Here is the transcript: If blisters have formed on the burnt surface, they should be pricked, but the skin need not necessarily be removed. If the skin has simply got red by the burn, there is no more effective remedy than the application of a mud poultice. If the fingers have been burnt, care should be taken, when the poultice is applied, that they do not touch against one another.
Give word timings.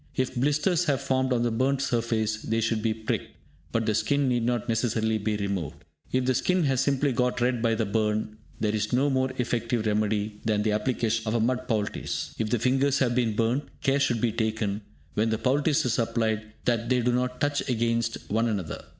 If 0.15 0.33
blisters 0.33 0.85
have 0.85 0.99
formed 0.99 1.31
on 1.31 1.43
the 1.43 1.51
burnt 1.51 1.79
surface, 1.79 2.41
they 2.41 2.59
should 2.59 2.81
be 2.81 2.91
pricked, 2.91 3.35
but 3.71 3.85
the 3.85 3.93
skin 3.93 4.27
need 4.27 4.41
not 4.43 4.67
necessarily 4.67 5.19
be 5.19 5.37
removed. 5.37 5.83
If 6.11 6.25
the 6.25 6.33
skin 6.33 6.63
has 6.63 6.81
simply 6.81 7.11
got 7.11 7.39
red 7.39 7.61
by 7.61 7.75
the 7.75 7.85
burn, 7.85 8.37
there 8.59 8.73
is 8.73 8.91
no 8.93 9.11
more 9.11 9.31
effective 9.37 9.85
remedy 9.85 10.41
than 10.43 10.63
the 10.63 10.71
application 10.71 11.27
of 11.27 11.35
a 11.35 11.39
mud 11.39 11.67
poultice. 11.67 12.33
If 12.39 12.49
the 12.49 12.57
fingers 12.57 12.97
have 12.97 13.13
been 13.13 13.35
burnt, 13.35 13.65
care 13.83 13.99
should 13.99 14.21
be 14.21 14.31
taken, 14.31 14.81
when 15.13 15.29
the 15.29 15.37
poultice 15.37 15.85
is 15.85 15.99
applied, 15.99 16.51
that 16.65 16.89
they 16.89 17.01
do 17.01 17.11
not 17.11 17.39
touch 17.39 17.69
against 17.69 18.27
one 18.31 18.47
another. 18.47 18.83